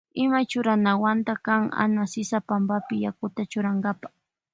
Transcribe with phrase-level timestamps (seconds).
[0.23, 4.07] Ima churanawanta kana Ana sisa pampapi yakuta churankapa.